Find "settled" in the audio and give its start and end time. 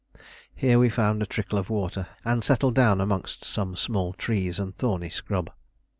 2.43-2.73